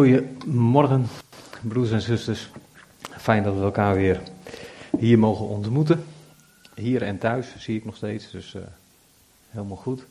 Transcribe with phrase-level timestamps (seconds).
[0.00, 1.06] Goedemorgen,
[1.60, 2.48] broers en zusters.
[3.10, 4.22] Fijn dat we elkaar weer
[4.98, 6.04] hier mogen ontmoeten.
[6.74, 8.62] Hier en thuis zie ik nog steeds, dus uh,
[9.50, 10.04] helemaal goed.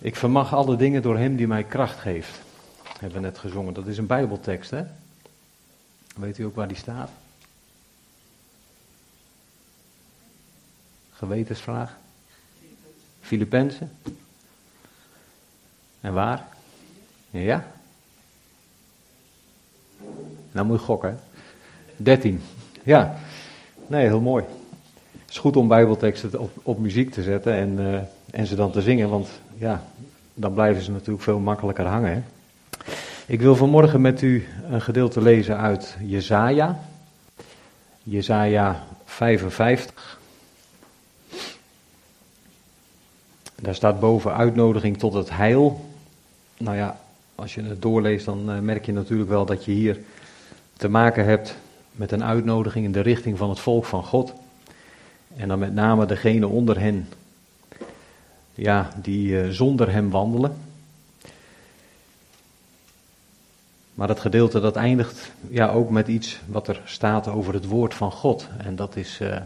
[0.00, 2.40] Ik vermag alle dingen door Hem die mij kracht geeft.
[2.98, 3.74] Hebben we net gezongen.
[3.74, 4.84] Dat is een Bijbeltekst, hè?
[6.16, 7.10] Weet u ook waar die staat?
[11.12, 11.96] Gewetensvraag.
[13.20, 13.92] Filippenzen.
[16.00, 16.48] En waar?
[17.30, 17.72] Ja?
[20.52, 21.18] Nou moet je gokken.
[21.96, 22.40] 13.
[22.82, 23.14] Ja.
[23.86, 24.44] Nee, heel mooi.
[25.12, 27.98] Het is goed om bijbelteksten op, op muziek te zetten en, uh,
[28.30, 29.82] en ze dan te zingen, want ja,
[30.34, 32.12] dan blijven ze natuurlijk veel makkelijker hangen.
[32.12, 32.22] Hè?
[33.26, 36.78] Ik wil vanmorgen met u een gedeelte lezen uit Jesaja.
[38.02, 40.20] Jesaja 55.
[43.54, 45.90] Daar staat boven uitnodiging tot het heil.
[46.58, 47.00] Nou ja,
[47.34, 49.98] als je het doorleest, dan uh, merk je natuurlijk wel dat je hier
[50.76, 51.54] te maken hebt
[51.92, 54.32] met een uitnodiging in de richting van het volk van God.
[55.36, 57.08] En dan met name degene onder hen,
[58.54, 60.56] ja, die uh, zonder hem wandelen.
[63.94, 67.94] Maar dat gedeelte dat eindigt ja, ook met iets wat er staat over het woord
[67.94, 68.48] van God.
[68.58, 69.36] En dat is uh,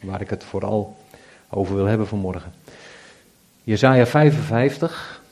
[0.00, 0.96] waar ik het vooral
[1.48, 2.52] over wil hebben vanmorgen.
[3.62, 5.22] Jezaja 55,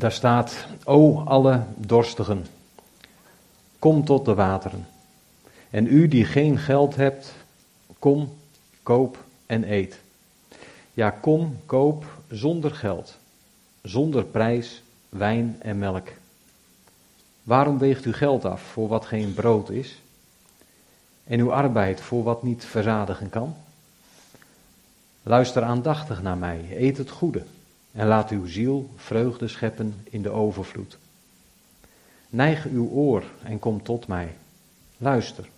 [0.00, 2.46] Daar staat, o alle dorstigen,
[3.78, 4.86] kom tot de wateren.
[5.70, 7.32] En u die geen geld hebt,
[7.98, 8.32] kom,
[8.82, 10.00] koop en eet.
[10.94, 13.18] Ja, kom, koop zonder geld,
[13.82, 16.08] zonder prijs, wijn en melk.
[17.42, 20.00] Waarom weegt u geld af voor wat geen brood is?
[21.24, 23.56] En uw arbeid voor wat niet verzadigen kan?
[25.22, 27.44] Luister aandachtig naar mij, eet het goede
[27.92, 30.98] en laat uw ziel vreugde scheppen in de overvloed.
[32.28, 34.36] Neig uw oor en kom tot mij.
[34.96, 35.48] Luister,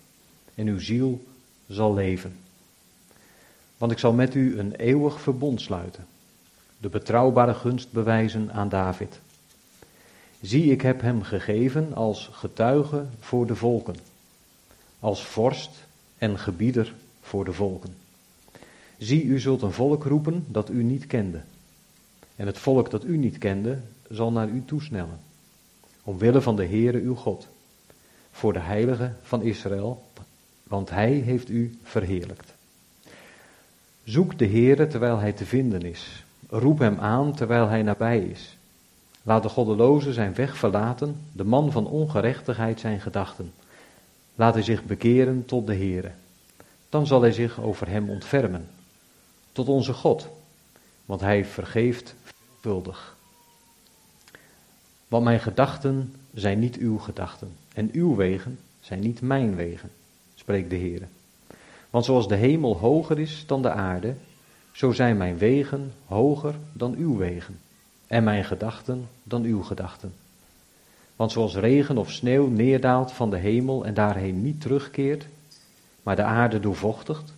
[0.55, 1.23] en uw ziel
[1.67, 2.35] zal leven.
[3.77, 6.05] Want ik zal met u een eeuwig verbond sluiten,
[6.77, 9.19] de betrouwbare gunst bewijzen aan David.
[10.41, 13.95] Zie, ik heb hem gegeven als getuige voor de volken,
[14.99, 15.85] als vorst
[16.17, 17.95] en gebieder voor de volken.
[18.97, 21.41] Zie, u zult een volk roepen dat u niet kende
[22.35, 23.77] en het volk dat u niet kende,
[24.09, 25.19] zal naar u toesnellen.
[26.03, 27.47] Omwille van de Heere uw God.
[28.31, 30.03] Voor de heilige van Israël,
[30.63, 32.53] want hij heeft u verheerlijkt.
[34.03, 36.23] Zoek de Heere terwijl hij te vinden is.
[36.49, 38.57] Roep hem aan terwijl hij nabij is.
[39.23, 43.53] Laat de goddeloze zijn weg verlaten, de man van ongerechtigheid zijn gedachten.
[44.35, 46.11] Laat hij zich bekeren tot de Heere.
[46.89, 48.67] Dan zal hij zich over hem ontfermen.
[49.51, 50.27] Tot onze God,
[51.05, 52.15] want hij vergeeft
[55.07, 59.89] Want mijn gedachten zijn niet uw gedachten en uw wegen zijn niet mijn wegen,
[60.35, 61.07] spreekt de Heer.
[61.89, 64.15] Want zoals de hemel hoger is dan de aarde,
[64.71, 67.59] zo zijn mijn wegen hoger dan uw wegen
[68.07, 70.13] en mijn gedachten dan uw gedachten.
[71.15, 75.27] Want zoals regen of sneeuw neerdaalt van de hemel en daarheen niet terugkeert,
[76.03, 77.33] maar de aarde doorvochtigt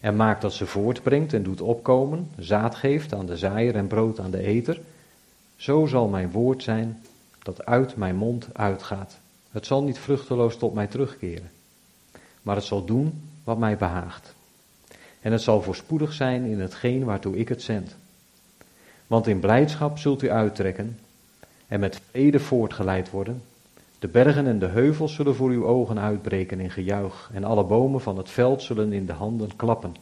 [0.00, 4.20] en maakt dat ze voortbrengt en doet opkomen, zaad geeft aan de zaaier en brood
[4.20, 4.80] aan de eter,
[5.56, 7.02] zo zal mijn woord zijn
[7.42, 9.18] dat uit mijn mond uitgaat.
[9.50, 11.50] Het zal niet vruchteloos tot mij terugkeren,
[12.42, 14.34] maar het zal doen wat mij behaagt.
[15.20, 17.96] En het zal voorspoedig zijn in hetgeen waartoe ik het zend.
[19.06, 20.98] Want in blijdschap zult u uittrekken
[21.66, 23.42] en met vrede voortgeleid worden.
[23.98, 28.00] De bergen en de heuvels zullen voor uw ogen uitbreken in gejuich, en alle bomen
[28.00, 29.94] van het veld zullen in de handen klappen.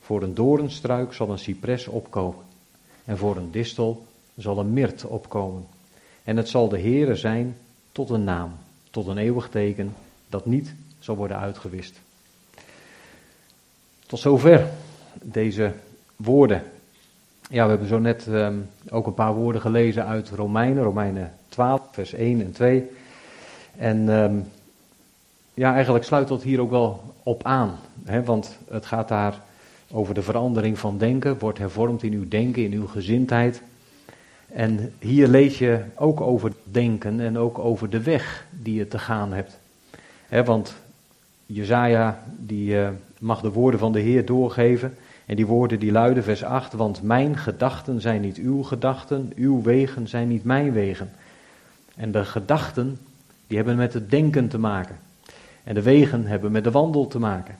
[0.00, 2.44] Voor een doornstruik zal een cipres opkomen,
[3.04, 4.04] en voor een distel
[4.36, 5.66] zal een mirt opkomen.
[6.24, 7.56] En het zal de Heere zijn
[7.92, 8.52] tot een naam,
[8.90, 9.94] tot een eeuwig teken,
[10.28, 12.00] dat niet zal worden uitgewist.
[14.06, 14.70] Tot zover
[15.22, 15.72] deze
[16.16, 16.62] woorden.
[17.50, 21.82] Ja, we hebben zo net um, ook een paar woorden gelezen uit Romeinen, Romeinen 12,
[21.90, 22.90] vers 1 en 2.
[23.76, 24.44] En um,
[25.54, 27.78] ja, eigenlijk sluit dat hier ook wel op aan.
[28.04, 29.40] Hè, want het gaat daar
[29.90, 31.38] over de verandering van denken.
[31.38, 33.62] Wordt hervormd in uw denken, in uw gezindheid.
[34.46, 38.98] En hier lees je ook over denken en ook over de weg die je te
[38.98, 39.58] gaan hebt.
[40.28, 40.74] Hè, want
[41.46, 42.88] Jezaja die uh,
[43.18, 44.96] mag de woorden van de Heer doorgeven.
[45.26, 46.72] En die woorden die luiden vers 8.
[46.72, 51.10] Want mijn gedachten zijn niet uw gedachten, uw wegen zijn niet mijn wegen.
[51.96, 52.98] En de gedachten
[53.46, 54.98] die hebben met het denken te maken.
[55.64, 57.58] En de wegen hebben met de wandel te maken.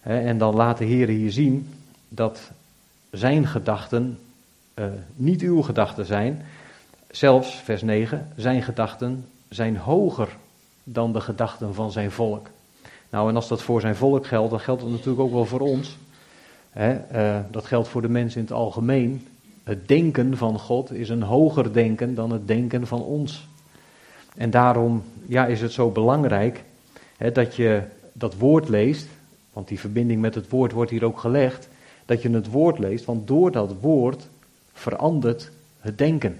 [0.00, 1.68] En dan laat de Heer hier zien
[2.08, 2.50] dat
[3.10, 4.18] zijn gedachten
[4.74, 4.84] uh,
[5.14, 6.42] niet uw gedachten zijn.
[7.10, 10.28] Zelfs, vers 9, zijn gedachten zijn hoger
[10.84, 12.48] dan de gedachten van zijn volk.
[13.10, 15.60] Nou, en als dat voor zijn volk geldt, dan geldt het natuurlijk ook wel voor
[15.60, 15.96] ons.
[16.76, 19.26] Uh, dat geldt voor de mensen in het algemeen.
[19.62, 23.46] Het denken van God is een hoger denken dan het denken van ons.
[24.34, 26.64] En daarom ja, is het zo belangrijk
[27.16, 27.82] hè, dat je
[28.12, 29.06] dat woord leest,
[29.52, 31.68] want die verbinding met het woord wordt hier ook gelegd,
[32.06, 34.28] dat je het woord leest, want door dat woord
[34.72, 35.50] verandert
[35.80, 36.38] het denken.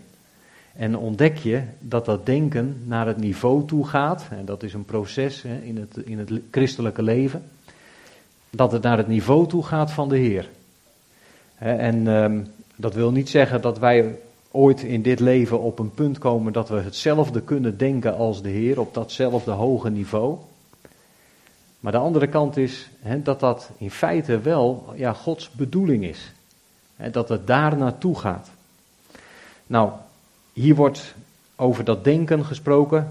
[0.73, 4.85] En ontdek je dat dat denken naar het niveau toe gaat, en dat is een
[4.85, 7.43] proces hè, in, het, in het christelijke leven,
[8.50, 10.49] dat het naar het niveau toe gaat van de Heer.
[11.58, 12.46] En um,
[12.76, 14.19] dat wil niet zeggen dat wij
[14.55, 18.49] ooit in dit leven op een punt komen dat we hetzelfde kunnen denken als de
[18.49, 20.37] Heer, op datzelfde hoge niveau.
[21.81, 22.91] Maar de andere kant is
[23.23, 26.33] dat dat in feite wel ja, Gods bedoeling is.
[27.11, 28.51] Dat het daar naartoe gaat.
[29.67, 29.91] Nou,
[30.53, 31.15] hier wordt
[31.56, 33.11] over dat denken gesproken.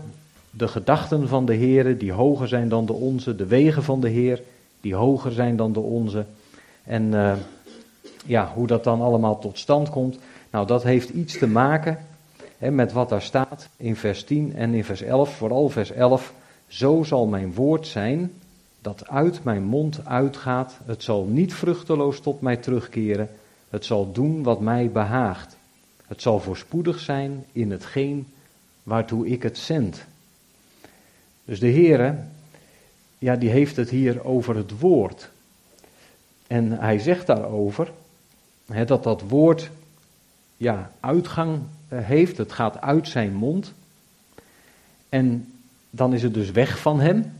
[0.49, 3.35] De gedachten van de Heer die hoger zijn dan de onze.
[3.35, 4.41] De wegen van de Heer
[4.81, 6.25] die hoger zijn dan de onze.
[6.83, 7.33] En uh,
[8.25, 10.17] ja, hoe dat dan allemaal tot stand komt.
[10.53, 12.05] Nou, dat heeft iets te maken
[12.57, 15.35] hè, met wat daar staat in vers 10 en in vers 11.
[15.35, 16.33] Vooral vers 11.
[16.67, 18.31] Zo zal mijn woord zijn
[18.81, 20.77] dat uit mijn mond uitgaat.
[20.85, 23.29] Het zal niet vruchteloos tot mij terugkeren.
[23.69, 25.57] Het zal doen wat mij behaagt.
[26.07, 28.27] Het zal voorspoedig zijn in hetgeen
[28.83, 30.03] waartoe ik het zend.
[31.45, 32.15] Dus de Heere,
[33.17, 35.29] ja, die heeft het hier over het woord.
[36.47, 37.91] En hij zegt daarover
[38.65, 39.69] hè, dat dat woord
[40.57, 42.37] ja, uitgang eh, heeft.
[42.37, 43.73] Het gaat uit zijn mond.
[45.09, 45.53] En
[45.89, 47.33] dan is het dus weg van hem.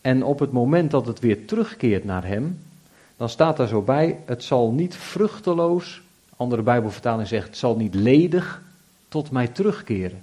[0.00, 2.58] En op het moment dat het weer terugkeert naar hem,
[3.16, 6.02] dan staat daar zo bij: het zal niet vruchteloos,
[6.36, 8.62] andere Bijbelvertaling zegt, het zal niet ledig
[9.08, 10.22] tot mij terugkeren.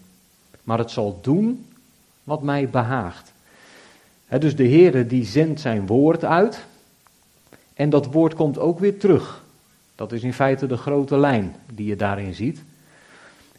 [0.63, 1.66] Maar het zal doen
[2.24, 3.31] wat mij behaagt.
[4.40, 6.66] dus de Heere die zendt zijn woord uit.
[7.74, 9.44] En dat woord komt ook weer terug.
[9.95, 12.63] Dat is in feite de grote lijn die je daarin ziet.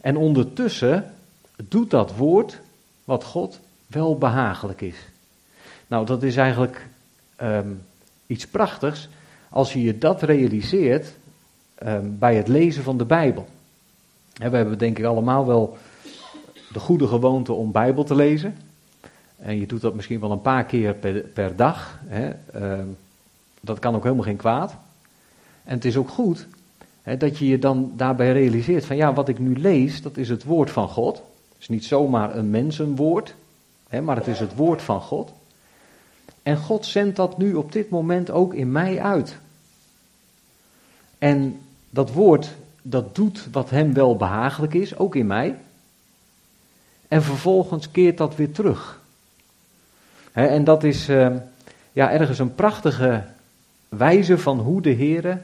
[0.00, 1.14] En ondertussen
[1.68, 2.60] doet dat woord
[3.04, 4.96] wat God wel behagelijk is.
[5.86, 6.86] Nou, dat is eigenlijk
[7.42, 7.82] um,
[8.26, 9.08] iets prachtigs
[9.48, 11.12] als je je dat realiseert
[11.82, 13.48] um, bij het lezen van de Bijbel.
[14.32, 15.78] we hebben denk ik allemaal wel
[16.72, 18.56] de goede gewoonte om Bijbel te lezen.
[19.36, 20.94] En je doet dat misschien wel een paar keer
[21.32, 21.98] per, dag.
[22.54, 22.96] Um,
[23.60, 24.76] dat kan ook helemaal geen kwaad.
[25.66, 26.46] En het is ook goed
[27.02, 30.28] hè, dat je je dan daarbij realiseert van ja, wat ik nu lees, dat is
[30.28, 31.16] het woord van God.
[31.16, 33.34] Het is niet zomaar een mensenwoord,
[33.88, 35.32] hè, maar het is het woord van God.
[36.42, 39.36] En God zendt dat nu op dit moment ook in mij uit.
[41.18, 41.60] En
[41.90, 42.50] dat woord,
[42.82, 45.58] dat doet wat hem wel behagelijk is, ook in mij.
[47.08, 49.00] En vervolgens keert dat weer terug.
[50.32, 51.36] en dat is uh,
[51.92, 53.24] ja, ergens een prachtige
[53.88, 55.40] wijze van hoe de Heer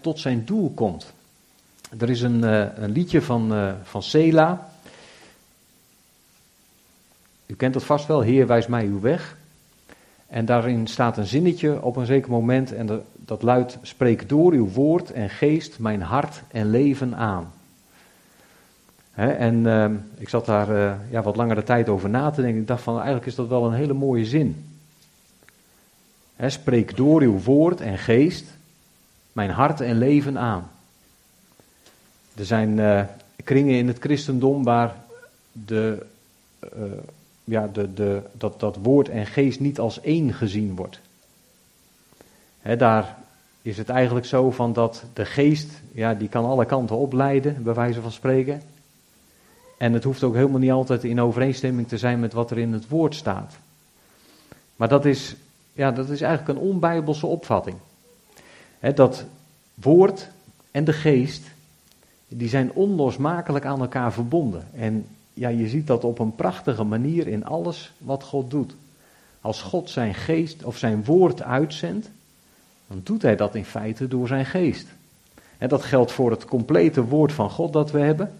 [0.00, 1.12] tot zijn doel komt.
[1.98, 4.68] Er is een, uh, een liedje van, uh, van Sela.
[7.46, 9.36] U kent het vast wel, Heer wijs mij uw weg.
[10.26, 14.68] En daarin staat een zinnetje op een zeker moment en dat luidt: Spreek door uw
[14.68, 17.52] woord en geest mijn hart en leven aan.
[19.14, 22.60] en uh, ik zat daar uh, ja, wat langere tijd over na te denken.
[22.60, 24.64] Ik dacht van eigenlijk is dat wel een hele mooie zin.
[26.36, 28.44] He, spreek door uw woord en geest
[29.36, 30.70] mijn hart en leven aan.
[32.34, 33.02] Er zijn uh,
[33.44, 34.94] kringen in het christendom waar
[35.52, 36.06] de
[37.44, 41.00] ja, de, de, dat, dat woord en geest niet als één gezien wordt.
[42.78, 43.16] daar
[43.62, 47.74] is het eigenlijk zo van dat de geest, ja, die kan alle kanten opleiden, bij
[47.74, 48.62] wijze van spreken.
[49.78, 52.72] En het hoeft ook helemaal niet altijd in overeenstemming te zijn met wat er in
[52.72, 53.56] het woord staat.
[54.76, 55.36] Maar dat is,
[55.72, 57.76] ja, dat is eigenlijk een onbijbelse opvatting.
[58.94, 59.24] Dat
[59.74, 60.28] woord
[60.70, 61.42] en de geest,
[62.28, 64.66] die zijn onlosmakelijk aan elkaar verbonden.
[64.74, 68.74] En ja, je ziet dat op een prachtige manier in alles wat God doet.
[69.40, 72.10] Als God zijn geest of zijn woord uitzendt,
[72.86, 74.86] dan doet hij dat in feite door zijn geest.
[75.58, 78.32] En dat geldt voor het complete woord van God dat we hebben.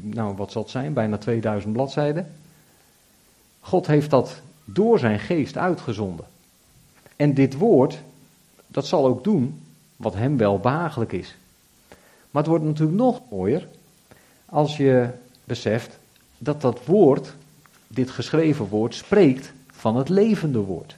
[0.00, 0.92] nou, wat zal het zijn?
[0.92, 2.32] Bijna 2000 bladzijden.
[3.60, 6.24] God heeft dat door zijn geest uitgezonden.
[7.16, 7.98] En dit woord,
[8.74, 9.60] dat zal ook doen
[9.96, 11.34] wat hem wel behagelijk is.
[12.30, 13.68] Maar het wordt natuurlijk nog mooier
[14.44, 15.08] als je
[15.44, 15.98] beseft
[16.38, 17.34] dat dat woord,
[17.86, 20.96] dit geschreven woord, spreekt van het levende woord.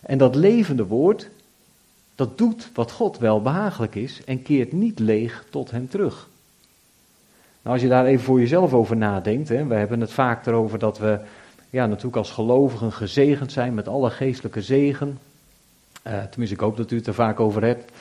[0.00, 1.28] En dat levende woord,
[2.14, 6.28] dat doet wat God wel behagelijk is en keert niet leeg tot hem terug.
[7.62, 10.78] Nou, als je daar even voor jezelf over nadenkt, hè, we hebben het vaak erover
[10.78, 11.20] dat we
[11.70, 15.18] ja, natuurlijk als gelovigen gezegend zijn met alle geestelijke zegen.
[16.08, 17.92] Uh, tenminste, ik hoop dat u het er vaak over hebt.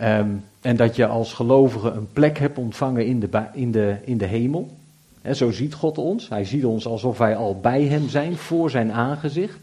[0.00, 4.18] Um, en dat je als gelovige een plek hebt ontvangen in de, in de, in
[4.18, 4.76] de hemel.
[5.22, 6.28] He, zo ziet God ons.
[6.28, 9.58] Hij ziet ons alsof wij al bij Hem zijn, voor Zijn aangezicht.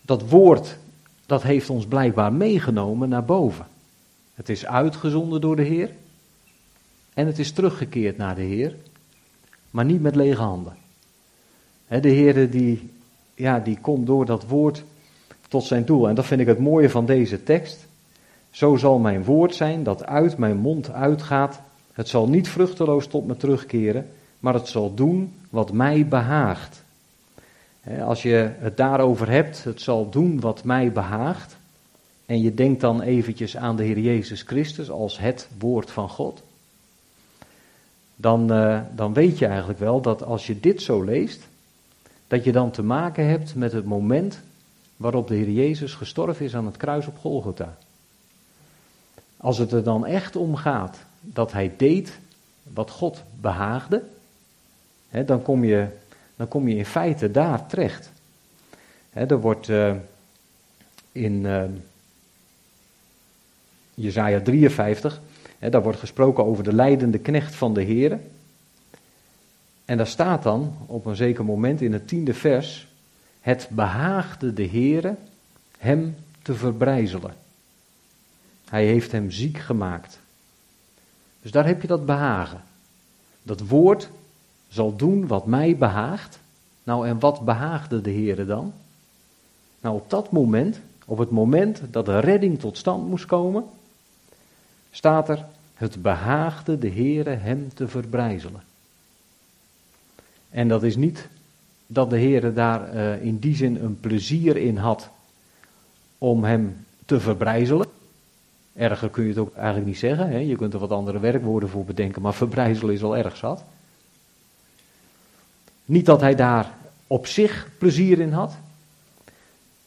[0.00, 0.78] Dat woord,
[1.26, 3.66] dat heeft ons blijkbaar meegenomen naar boven.
[4.34, 5.90] Het is uitgezonden door de Heer.
[7.14, 8.74] En het is teruggekeerd naar de Heer.
[9.70, 10.76] Maar niet met lege handen.
[11.88, 12.90] de Heer die,
[13.34, 14.84] ja, die komt door dat woord
[15.48, 16.08] tot zijn doel.
[16.08, 17.86] En dat vind ik het mooie van deze tekst.
[18.50, 21.60] Zo zal mijn woord zijn dat uit mijn mond uitgaat.
[21.92, 24.10] Het zal niet vruchteloos tot me terugkeren,
[24.40, 26.82] maar het zal doen wat mij behaagt.
[28.04, 31.56] Als je het daarover hebt, het zal doen wat mij behaagt.
[32.26, 36.42] En je denkt dan eventjes aan de Heer Jezus Christus als het woord van God.
[38.16, 41.48] Dan, uh, dan weet je eigenlijk wel dat als je dit zo leest,
[42.28, 44.40] dat je dan te maken hebt met het moment
[45.04, 47.76] waarop de Heer Jezus gestorven is aan het kruis op Golgotha.
[49.36, 52.18] Als het er dan echt om gaat dat hij deed
[52.62, 54.02] wat God behaagde,
[55.08, 55.86] hè, dan, kom je,
[56.36, 58.10] dan kom je in feite daar terecht.
[59.10, 59.94] Hè, er wordt uh,
[61.12, 61.64] in uh,
[63.94, 65.20] Jezaja 53,
[65.58, 68.20] hè, daar wordt gesproken over de leidende knecht van de Heer.
[69.84, 72.86] En daar staat dan op een zeker moment in het tiende vers,
[73.44, 75.16] het behaagde de Heere
[75.78, 77.34] hem te verbrijzelen.
[78.68, 80.18] Hij heeft hem ziek gemaakt.
[81.42, 82.62] Dus daar heb je dat behagen.
[83.42, 84.10] Dat woord
[84.68, 86.38] zal doen wat mij behaagt.
[86.82, 88.72] Nou, en wat behaagde de Heer dan?
[89.80, 93.64] Nou, op dat moment, op het moment dat de redding tot stand moest komen,
[94.90, 98.62] staat er: Het behaagde de Heere hem te verbrijzelen.
[100.50, 101.28] En dat is niet
[101.86, 105.10] dat de Heer daar uh, in die zin een plezier in had
[106.18, 107.86] om hem te verbrijzelen.
[108.74, 110.28] Erger kun je het ook eigenlijk niet zeggen.
[110.28, 110.38] Hè?
[110.38, 113.64] Je kunt er wat andere werkwoorden voor bedenken, maar verbrijzelen is al erg zat.
[115.84, 116.74] Niet dat hij daar
[117.06, 118.56] op zich plezier in had,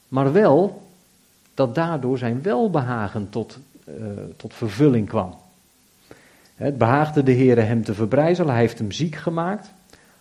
[0.08, 0.88] maar wel
[1.54, 3.96] dat daardoor zijn welbehagen tot, uh,
[4.38, 5.36] tot vervulling kwam.
[6.56, 9.70] Het behaagde de Heer hem te verbrijzelen, hij heeft hem ziek gemaakt.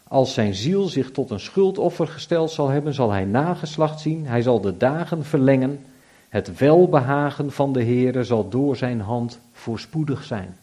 [0.09, 4.43] Als zijn ziel zich tot een schuldoffer gesteld zal hebben, zal hij nageslacht zien, hij
[4.43, 5.85] zal de dagen verlengen
[6.29, 10.57] het welbehagen van de Heere zal door zijn hand voorspoedig zijn.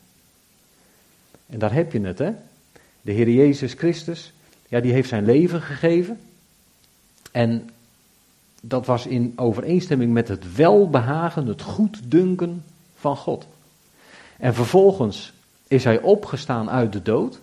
[1.45, 2.31] En daar heb je het, hè?
[3.01, 4.33] De Heer Jezus Christus,
[4.67, 6.19] ja, die heeft zijn leven gegeven.
[7.31, 7.69] En
[8.61, 12.63] dat was in overeenstemming met het welbehagen, het goeddunken
[12.95, 13.47] van God.
[14.37, 15.33] En vervolgens
[15.67, 17.39] is hij opgestaan uit de dood.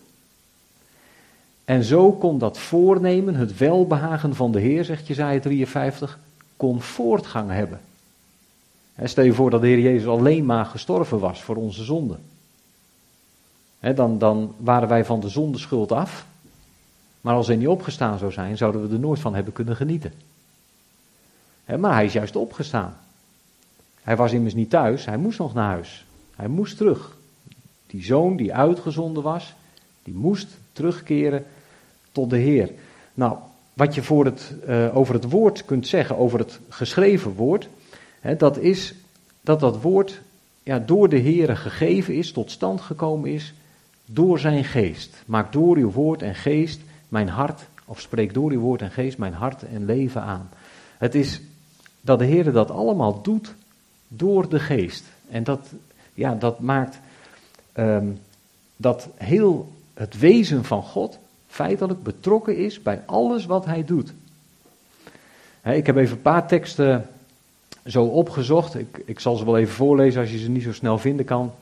[1.70, 6.18] En zo kon dat voornemen, het welbehagen van de Heer, zegt Jezaja 53,
[6.56, 7.80] kon voortgang hebben.
[9.04, 12.16] Stel je voor dat de Heer Jezus alleen maar gestorven was voor onze zonde.
[13.94, 16.26] Dan, dan waren wij van de zondeschuld af.
[17.20, 20.12] Maar als hij niet opgestaan zou zijn, zouden we er nooit van hebben kunnen genieten.
[21.78, 22.96] Maar hij is juist opgestaan.
[24.02, 26.04] Hij was immers niet thuis, hij moest nog naar huis.
[26.36, 27.16] Hij moest terug.
[27.86, 29.54] Die zoon die uitgezonden was,
[30.02, 31.44] die moest terugkeren
[32.12, 32.70] tot de Heer.
[33.14, 33.36] Nou,
[33.74, 37.68] wat je voor het, uh, over het woord kunt zeggen, over het geschreven woord,
[38.38, 38.94] dat is
[39.40, 40.20] dat dat woord
[40.62, 43.54] ja, door de Heere gegeven is, tot stand gekomen is,
[44.04, 45.22] door zijn geest.
[45.26, 49.18] Maak door uw woord en geest mijn hart, of spreek door uw woord en geest
[49.18, 50.50] mijn hart en leven aan.
[50.98, 51.40] Het is
[52.00, 53.54] dat de Heer dat allemaal doet
[54.08, 55.04] door de geest.
[55.30, 55.72] En dat,
[56.14, 56.98] ja, dat maakt
[57.74, 58.18] um,
[58.76, 61.18] dat heel het wezen van God
[61.50, 64.12] feitelijk betrokken is bij alles wat hij doet.
[65.64, 67.08] ik heb even een paar teksten
[67.86, 68.74] zo opgezocht.
[68.74, 71.52] Ik, ik zal ze wel even voorlezen als je ze niet zo snel vinden kan.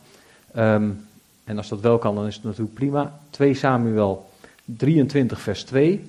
[0.56, 1.06] Um,
[1.44, 3.18] en als dat wel kan, dan is het natuurlijk prima.
[3.30, 4.30] 2 Samuel
[4.64, 6.04] 23, vers 2.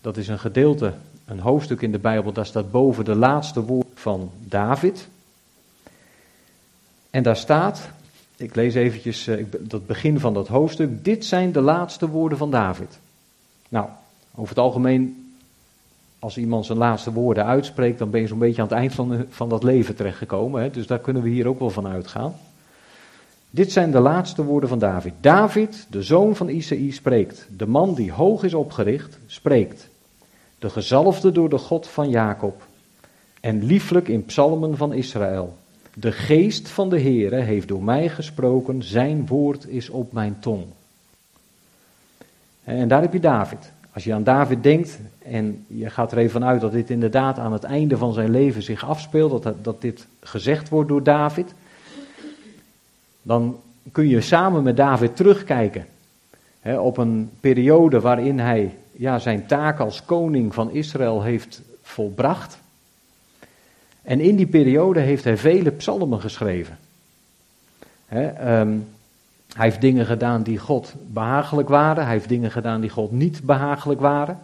[0.00, 0.92] Dat is een gedeelte,
[1.24, 5.08] een hoofdstuk in de Bijbel, daar staat boven de laatste woord van David.
[7.10, 7.88] En daar staat,
[8.40, 11.04] ik lees eventjes uh, dat begin van dat hoofdstuk.
[11.04, 12.98] Dit zijn de laatste woorden van David.
[13.68, 13.88] Nou,
[14.34, 15.34] over het algemeen
[16.18, 19.24] als iemand zijn laatste woorden uitspreekt, dan ben je zo'n beetje aan het eind van,
[19.28, 20.62] van dat leven terechtgekomen.
[20.62, 20.70] Hè?
[20.70, 22.34] Dus daar kunnen we hier ook wel van uitgaan.
[23.50, 25.12] Dit zijn de laatste woorden van David.
[25.20, 27.46] David, de zoon van Isaïe, spreekt.
[27.56, 29.88] De man die hoog is opgericht, spreekt.
[30.58, 32.68] De gezalfde door de God van Jacob.
[33.40, 35.56] en lieflijk in psalmen van Israël.
[36.00, 40.64] De geest van de Heere heeft door mij gesproken, zijn woord is op mijn tong.
[42.64, 43.72] En daar heb je David.
[43.92, 47.52] Als je aan David denkt en je gaat er even uit dat dit inderdaad aan
[47.52, 51.54] het einde van zijn leven zich afspeelt, dat, dat dit gezegd wordt door David,
[53.22, 53.60] dan
[53.92, 55.86] kun je samen met David terugkijken
[56.60, 62.59] hè, op een periode waarin hij ja, zijn taak als koning van Israël heeft volbracht.
[64.10, 66.78] En in die periode heeft hij vele psalmen geschreven.
[68.08, 68.78] Ehm,
[69.54, 72.04] hij heeft dingen gedaan die God behagelijk waren.
[72.04, 74.38] Hij heeft dingen gedaan die God niet behagelijk waren.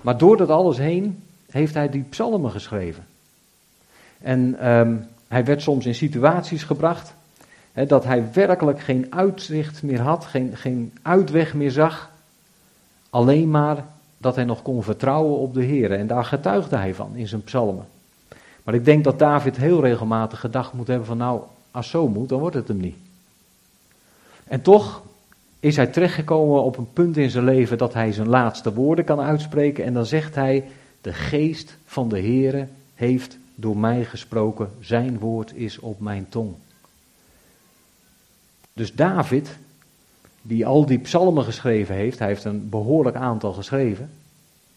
[0.00, 3.06] Maar door dat alles heen heeft hij die psalmen geschreven.
[4.20, 4.96] En ehm,
[5.28, 7.14] hij werd soms in situaties gebracht
[7.72, 12.10] dat hij werkelijk geen uitzicht meer had, geen, geen uitweg meer zag.
[13.10, 13.84] Alleen maar
[14.18, 15.92] dat hij nog kon vertrouwen op de Heer.
[15.92, 17.92] En daar getuigde hij van in zijn psalmen.
[18.64, 21.40] Maar ik denk dat David heel regelmatig gedacht moet hebben van nou,
[21.70, 22.96] als zo moet, dan wordt het hem niet.
[24.44, 25.02] En toch
[25.60, 29.20] is hij terechtgekomen op een punt in zijn leven dat hij zijn laatste woorden kan
[29.20, 29.84] uitspreken.
[29.84, 30.64] En dan zegt hij,
[31.00, 36.54] de geest van de Heere heeft door mij gesproken, zijn woord is op mijn tong.
[38.72, 39.56] Dus David,
[40.42, 44.10] die al die psalmen geschreven heeft, hij heeft een behoorlijk aantal geschreven.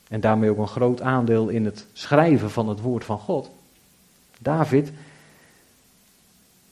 [0.08, 3.50] En daarmee ook een groot aandeel in het schrijven van het woord van God.
[4.40, 4.92] David,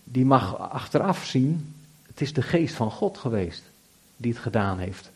[0.03, 1.73] die mag achteraf zien,
[2.07, 3.63] het is de geest van God geweest
[4.17, 5.11] die het gedaan heeft.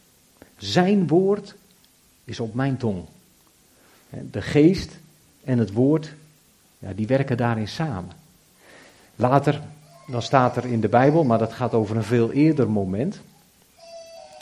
[0.57, 1.55] Zijn woord
[2.23, 3.05] is op mijn tong.
[4.31, 4.97] De geest
[5.43, 6.13] en het woord,
[6.79, 8.11] ja, die werken daarin samen.
[9.15, 9.61] Later,
[10.07, 13.19] dan staat er in de Bijbel, maar dat gaat over een veel eerder moment.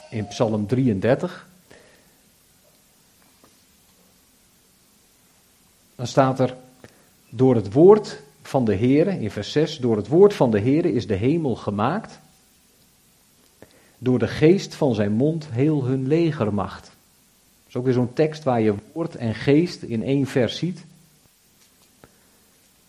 [0.10, 1.48] In Psalm 33.
[5.96, 6.56] Dan staat er,
[7.38, 10.94] door het woord van de Heere, in vers 6, door het woord van de Heere
[10.94, 12.20] is de hemel gemaakt.
[13.98, 16.84] Door de geest van zijn mond heel hun legermacht.
[16.84, 20.86] Dat is ook weer zo'n tekst waar je woord en geest in één vers ziet.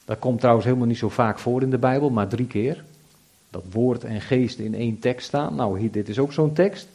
[0.04, 2.84] Dat komt trouwens helemaal niet zo vaak voor in de Bijbel, maar drie keer.
[3.50, 5.54] Dat woord en geest in één tekst staan.
[5.54, 6.88] Nou, hier, dit is ook zo'n tekst.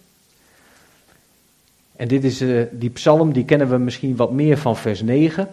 [1.95, 5.49] En dit is uh, die psalm, die kennen we misschien wat meer van vers 9.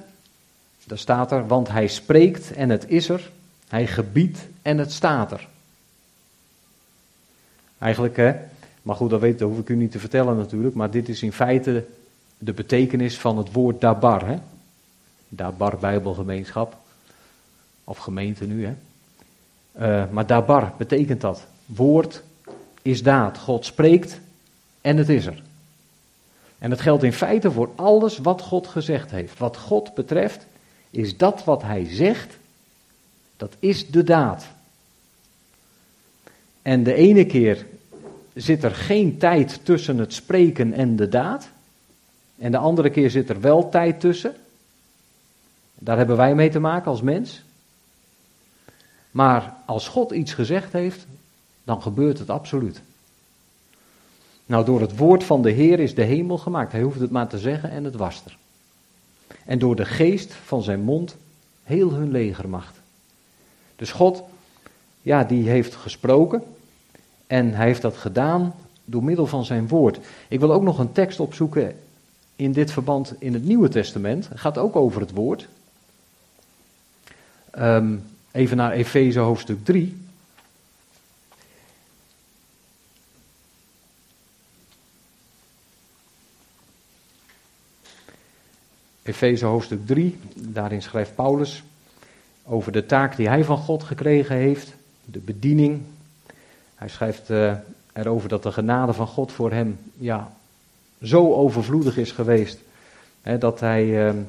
[0.85, 3.31] Daar staat er, want hij spreekt en het is er.
[3.69, 5.49] Hij gebiedt en het staat er.
[7.79, 8.35] Eigenlijk, hè,
[8.83, 11.85] maar goed, dat, hoef ik u niet te vertellen natuurlijk, maar dit is in feite
[12.39, 14.27] de betekenis van het woord dabar.
[14.27, 14.37] Hè?
[15.29, 16.77] Dabar Bijbelgemeenschap.
[17.85, 18.75] Of gemeente nu, hè.
[19.79, 21.47] Uh, maar dabar betekent dat.
[21.67, 22.23] Woord
[22.83, 23.39] is daad.
[23.39, 24.21] God spreekt
[24.81, 25.43] en het is er.
[26.59, 29.39] En dat geldt in feite voor alles wat God gezegd heeft.
[29.39, 30.47] Wat God betreft
[30.91, 32.39] is dat wat hij zegt,
[33.37, 34.47] dat is de daad.
[36.63, 37.67] En de ene keer
[38.35, 41.49] zit er geen tijd tussen het spreken en de daad.
[42.39, 44.35] En de andere keer zit er wel tijd tussen.
[45.75, 47.43] Daar hebben wij mee te maken als mens.
[49.11, 51.07] Maar als God iets gezegd heeft,
[51.65, 52.83] dan gebeurt het absoluut.
[54.47, 56.73] Nou, door het woord van de Heer is de hemel gemaakt.
[56.73, 58.37] Hij hoeft het maar te zeggen en het was er.
[59.45, 61.17] En door de geest van zijn mond
[61.63, 62.81] heel hun legermacht.
[63.77, 64.23] Dus God,
[65.03, 66.43] ja, die heeft gesproken.
[67.27, 69.99] En hij heeft dat gedaan door middel van zijn woord.
[70.29, 71.77] Ik wil ook nog een tekst opzoeken
[72.37, 74.29] in dit verband in het Nieuwe Testament.
[74.29, 75.49] Het gaat ook over het woord.
[77.59, 79.97] Um, Even naar Efeze hoofdstuk 3.
[89.11, 91.63] Efeze hoofdstuk 3, daarin schrijft Paulus
[92.45, 95.83] over de taak die hij van God gekregen heeft, de bediening.
[96.75, 97.53] Hij schrijft uh,
[97.93, 100.33] erover dat de genade van God voor hem ja,
[101.03, 102.59] zo overvloedig is geweest,
[103.23, 104.21] hè, dat hij uh,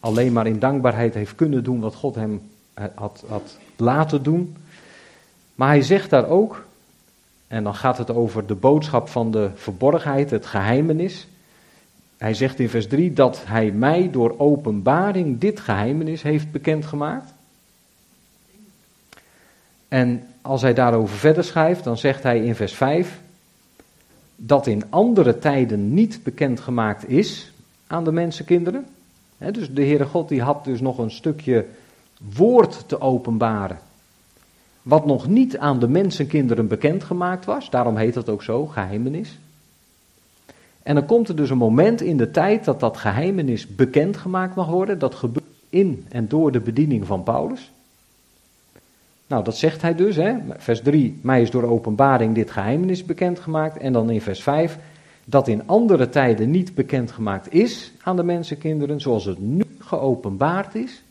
[0.00, 2.50] alleen maar in dankbaarheid heeft kunnen doen wat God hem
[2.94, 4.56] had, had laten doen.
[5.54, 6.64] Maar hij zegt daar ook,
[7.46, 11.26] en dan gaat het over de boodschap van de verborgenheid, het geheimenis.
[12.20, 17.32] Hij zegt in vers 3 dat hij mij door openbaring dit geheimenis heeft bekendgemaakt.
[19.88, 23.20] En als hij daarover verder schrijft, dan zegt hij in vers 5
[24.36, 27.52] dat in andere tijden niet bekendgemaakt is
[27.86, 28.86] aan de mensenkinderen.
[29.38, 31.66] dus de Heere God die had dus nog een stukje
[32.34, 33.78] woord te openbaren.
[34.82, 39.38] Wat nog niet aan de mensenkinderen bekendgemaakt was, daarom heet dat ook zo, geheimenis.
[40.82, 44.66] En dan komt er dus een moment in de tijd dat dat geheimenis bekendgemaakt mag
[44.66, 44.98] worden.
[44.98, 47.72] Dat gebeurt in en door de bediening van Paulus.
[49.26, 50.34] Nou, dat zegt hij dus, hè?
[50.56, 53.76] vers 3, mij is door openbaring dit geheimenis bekendgemaakt.
[53.76, 54.78] En dan in vers 5,
[55.24, 61.02] dat in andere tijden niet bekendgemaakt is aan de mensenkinderen, zoals het nu geopenbaard is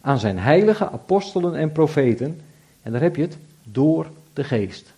[0.00, 2.40] aan zijn heilige apostelen en profeten.
[2.82, 4.92] En daar heb je het, door de geest.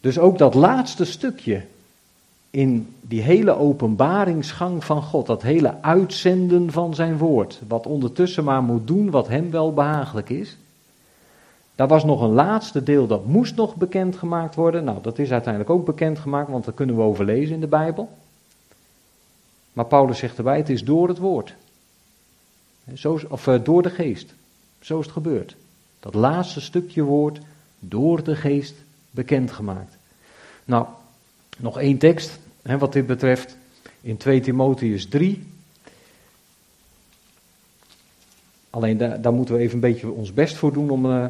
[0.00, 1.62] Dus ook dat laatste stukje
[2.50, 8.62] in die hele openbaringsgang van God, dat hele uitzenden van zijn woord, wat ondertussen maar
[8.62, 10.56] moet doen wat hem wel behagelijk is.
[11.74, 14.84] Daar was nog een laatste deel dat moest nog bekendgemaakt worden.
[14.84, 18.08] Nou, dat is uiteindelijk ook bekendgemaakt, want dat kunnen we overlezen in de Bijbel.
[19.72, 21.54] Maar Paulus zegt erbij, het is door het woord.
[22.94, 24.34] Zo, of uh, door de geest.
[24.80, 25.56] Zo is het gebeurd.
[26.00, 27.40] Dat laatste stukje woord
[27.78, 28.74] door de geest
[29.10, 29.96] bekendgemaakt.
[30.64, 30.86] Nou,
[31.58, 33.56] nog één tekst hè, wat dit betreft.
[34.00, 35.46] In 2 Timotheus 3.
[38.70, 41.26] Alleen daar, moeten we even een beetje ons best voor doen om, uh,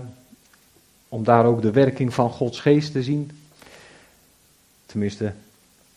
[1.09, 3.31] om daar ook de werking van Gods geest te zien.
[4.87, 5.33] Tenminste,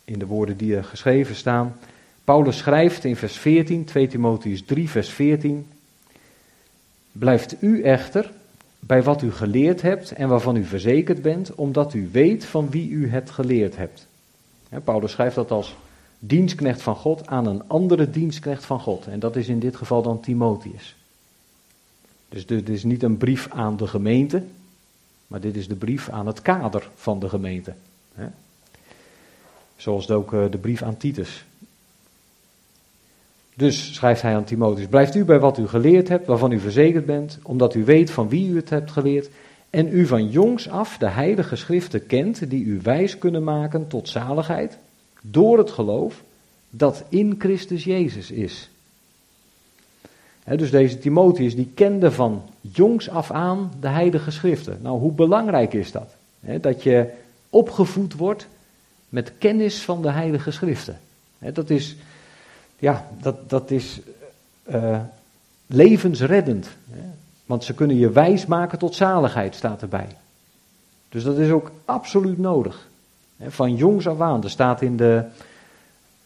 [0.04, 1.78] in de woorden die er geschreven staan.
[2.24, 5.68] Paulus schrijft in vers 14, 2 Timotheus 3, vers 14.
[7.12, 8.32] Blijft u echter
[8.80, 12.90] bij wat u geleerd hebt en waarvan u verzekerd bent, omdat u weet van wie
[12.90, 14.08] u het geleerd hebt.
[14.80, 15.76] Paulus schrijft dat als
[16.20, 19.08] dienstknecht van God aan een andere dienstknecht van God.
[19.08, 20.96] En dat is in dit geval dan Timotheus.
[22.30, 24.44] Dus dit is niet een brief aan de gemeente,
[25.28, 27.74] maar dit is de brief aan het kader van de gemeente.
[29.76, 31.46] Zoals ook eh, de brief aan Titus.
[33.54, 37.06] Dus schrijft hij aan Timotheus: Blijft u bij wat u geleerd hebt, waarvan u verzekerd
[37.06, 39.30] bent, omdat u weet van wie u het hebt geleerd,
[39.72, 44.10] en u van jongs af de heilige schriften kent, die u wijs kunnen maken tot
[44.10, 44.78] zaligheid,
[45.22, 46.24] door het geloof
[46.70, 48.70] dat in Christus Jezus is.
[50.46, 54.80] dus deze Timotheus die kende van jongs af aan de heilige schriften.
[54.82, 56.16] Nou, hoe belangrijk is dat?
[56.62, 57.10] dat je
[57.50, 58.48] opgevoed wordt
[59.10, 61.00] met kennis van de heilige schriften.
[61.38, 61.96] dat is
[62.80, 64.00] ja, dat, dat is
[64.70, 65.00] uh,
[65.68, 66.68] levensreddend.
[67.52, 70.08] Want ze kunnen je wijs maken tot zaligheid, staat erbij.
[71.10, 72.88] Dus dat is ook absoluut nodig.
[73.48, 74.44] Van jongs af aan.
[74.44, 75.24] Er staat in de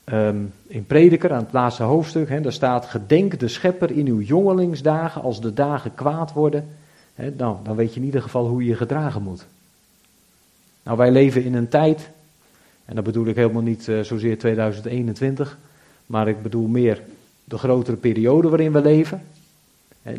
[0.05, 5.21] um, in Prediker aan het laatste hoofdstuk, daar staat: Gedenk de schepper in uw jongelingsdagen
[5.21, 6.67] als de dagen kwaad worden.
[7.15, 9.45] Nou, dan weet je in ieder geval hoe je je gedragen moet.
[10.83, 12.09] Nou, wij leven in een tijd,
[12.85, 15.57] en dat bedoel ik helemaal niet uh, zozeer 2021,
[16.05, 17.01] maar ik bedoel meer
[17.43, 19.23] de grotere periode waarin we leven,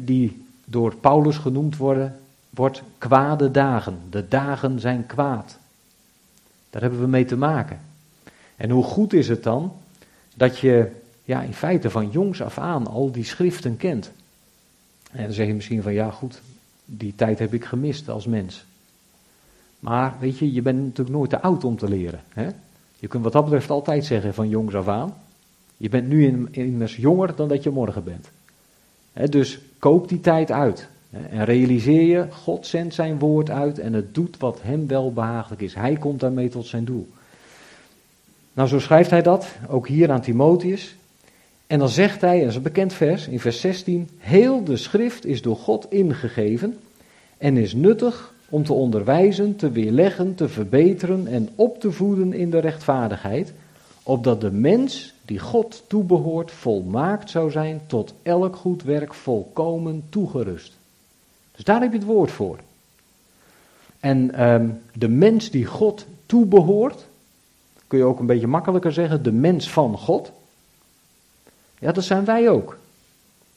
[0.00, 3.98] die door Paulus genoemd worden, wordt kwade dagen.
[4.10, 5.58] De dagen zijn kwaad.
[6.70, 7.80] Daar hebben we mee te maken.
[8.56, 9.72] En hoe goed is het dan
[10.34, 10.90] dat je
[11.24, 14.10] ja, in feite van jongs af aan al die schriften kent?
[15.10, 16.40] En dan zeg je misschien van ja goed,
[16.84, 18.64] die tijd heb ik gemist als mens.
[19.78, 22.20] Maar weet je, je bent natuurlijk nooit te oud om te leren.
[22.28, 22.48] Hè?
[22.98, 25.14] Je kunt wat dat betreft altijd zeggen van jongs af aan.
[25.76, 28.30] Je bent nu immers jonger dan dat je morgen bent.
[29.30, 30.88] dus koop die tijd uit.
[31.10, 35.62] En realiseer je, God zendt zijn woord uit en het doet wat hem wel behagelijk
[35.62, 35.74] is.
[35.74, 37.08] Hij komt daarmee tot zijn doel.
[38.52, 40.96] Nou, zo schrijft hij dat, ook hier aan Timotheus.
[41.66, 45.26] En dan zegt hij, dat is een bekend vers, in vers 16: Heel de schrift
[45.26, 46.78] is door God ingegeven
[47.38, 52.50] en is nuttig om te onderwijzen, te weerleggen, te verbeteren en op te voeden in
[52.50, 53.52] de rechtvaardigheid,
[54.06, 60.72] opdat de mens die God toebehoort volmaakt zou zijn tot elk goed werk volkomen toegerust.
[61.54, 62.58] Dus daar heb je het woord voor.
[64.00, 67.06] En um, de mens die God toebehoort,
[67.86, 70.32] kun je ook een beetje makkelijker zeggen, de mens van God.
[71.78, 72.78] Ja, dat zijn wij ook.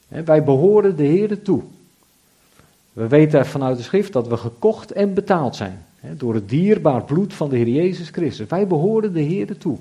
[0.07, 1.61] wij behoren de Heer toe.
[2.93, 5.85] We weten vanuit de schrift dat we gekocht en betaald zijn.
[6.17, 8.47] door het dierbaar bloed van de Heer Jezus Christus.
[8.47, 9.77] Wij behoren de Heer toe.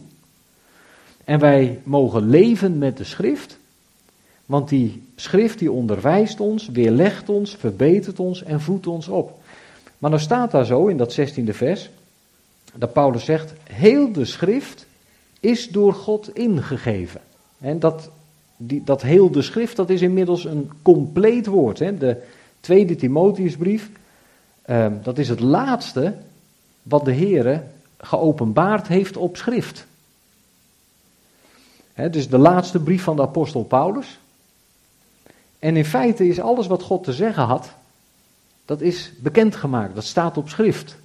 [1.28, 3.58] En wij mogen leven met de schrift,
[4.46, 9.40] want die schrift die onderwijst ons, weerlegt ons, verbetert ons en voedt ons op.
[9.98, 11.90] Maar dan staat daar zo in dat 16e vers,
[12.74, 14.86] dat Paulus zegt, heel de schrift
[15.40, 17.20] is door God ingegeven.
[17.58, 18.10] En dat,
[18.56, 21.78] die, dat heel de schrift, dat is inmiddels een compleet woord.
[21.78, 21.98] Hè?
[21.98, 22.16] De
[22.60, 23.90] tweede Timotheusbrief,
[24.62, 26.14] eh, dat is het laatste
[26.82, 27.62] wat de Heer
[27.98, 29.86] geopenbaard heeft op schrift.
[32.02, 34.18] Het is de laatste brief van de apostel Paulus.
[35.58, 37.74] En in feite is alles wat God te zeggen had,
[38.64, 40.96] dat is bekendgemaakt, dat staat op schrift.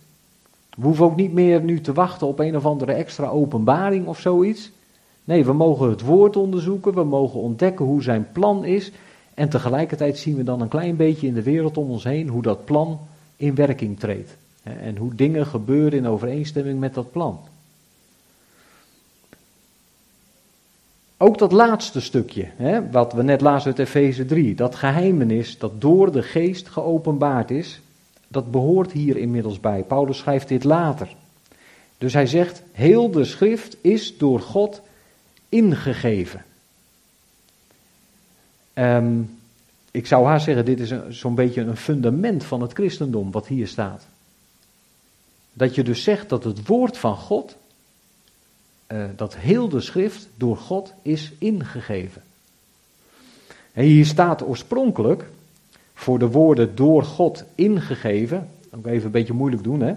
[0.76, 4.20] We hoeven ook niet meer nu te wachten op een of andere extra openbaring of
[4.20, 4.72] zoiets.
[5.24, 8.92] Nee, we mogen het woord onderzoeken, we mogen ontdekken hoe zijn plan is.
[9.34, 12.42] En tegelijkertijd zien we dan een klein beetje in de wereld om ons heen hoe
[12.42, 13.00] dat plan
[13.36, 14.38] in werking treedt.
[14.64, 17.40] En hoe dingen gebeuren in overeenstemming met dat plan.
[21.24, 25.82] Ook dat laatste stukje, hè, wat we net lazen uit Efeze 3, dat geheimenis dat
[25.82, 27.82] door de geest geopenbaard is,
[28.28, 29.84] dat behoort hier inmiddels bij.
[29.84, 31.16] Paulus schrijft dit later.
[31.98, 34.82] Dus hij zegt, heel de schrift is door God
[35.50, 36.46] ingegeven.
[38.74, 39.38] Um,
[39.92, 43.68] ik zou haar zeggen, dit is zo'n beetje een fundament van het christendom wat hier
[43.68, 44.06] staat.
[45.54, 47.56] Dat je dus zegt dat het woord van God,
[48.94, 52.22] uh, dat heel de schrift door God is ingegeven.
[53.72, 55.26] En hier staat oorspronkelijk,
[55.94, 59.94] voor de woorden door God ingegeven, ook even een beetje moeilijk doen hè.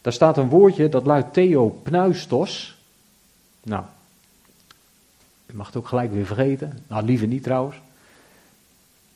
[0.00, 2.78] Daar staat een woordje dat luidt theopneustos.
[3.62, 3.84] Nou,
[5.46, 6.78] je mag het ook gelijk weer vergeten.
[6.86, 7.76] Nou, liever niet trouwens.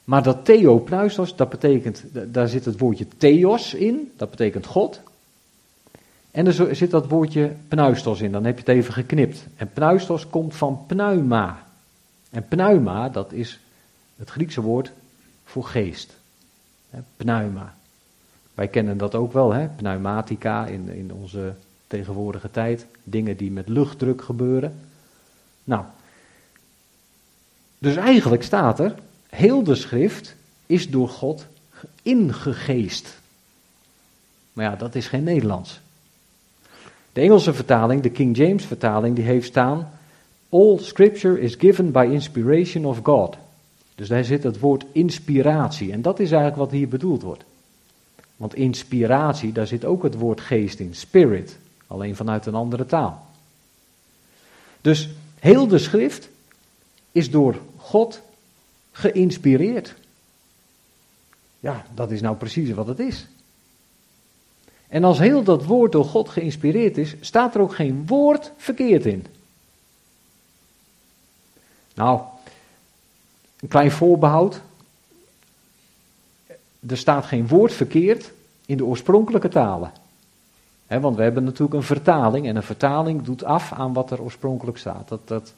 [0.05, 5.01] Maar dat theopneustos, dat betekent, daar zit het woordje theos in, dat betekent God.
[6.35, 9.47] En er zit dat woordje pneustos in, dan heb je het even geknipt.
[9.57, 11.67] En pneustos komt van pneuma.
[12.31, 13.61] En pneuma, dat is
[14.17, 14.93] het Griekse woord
[15.45, 16.15] voor geest.
[17.17, 17.75] Pneuma.
[18.55, 19.69] Wij kennen dat ook wel, hè?
[19.69, 21.55] pneumatica in, in onze
[21.87, 22.87] tegenwoordige tijd.
[23.05, 24.81] Dingen die met luchtdruk gebeuren.
[25.65, 25.85] Nou,
[27.79, 28.95] dus eigenlijk staat er,
[29.29, 30.35] heel de schrift
[30.67, 31.47] is door God
[32.03, 33.19] ingegeest.
[34.53, 35.83] Maar ja, dat is geen Nederlands.
[37.15, 39.91] De Engelse vertaling, de King James vertaling, die heeft staan:
[40.49, 43.37] All scripture is given by inspiration of God.
[43.95, 45.93] Dus daar zit het woord inspiratie.
[45.93, 47.45] En dat is eigenlijk wat hier bedoeld wordt.
[48.37, 51.59] Want inspiratie, daar zit ook het woord geest in, spirit.
[51.87, 53.27] Alleen vanuit een andere taal.
[54.81, 56.29] Dus heel de schrift
[57.13, 58.21] is door God
[58.93, 59.95] geïnspireerd.
[61.61, 63.27] Ja, dat is nou precies wat het is.
[64.95, 69.05] En als heel dat woord door God geïnspireerd is, staat er ook geen woord verkeerd
[69.05, 69.27] in.
[71.95, 72.21] Nou,
[73.61, 74.61] een klein voorbehoud.
[76.89, 78.33] Er staat geen woord verkeerd
[78.67, 79.93] in de oorspronkelijke talen.
[80.87, 84.79] want we hebben natuurlijk een vertaling en een vertaling doet af aan wat er oorspronkelijk
[84.79, 85.09] staat.
[85.09, 85.53] Dat, dat,